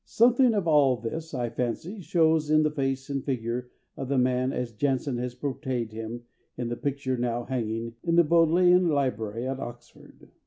[0.03, 4.51] Something of all this, I fancy, shows in the face and figure of the man
[4.51, 6.23] as Jansen has portrayed him
[6.57, 10.31] in the picture now hanging in the Bodleian Library at Oxford.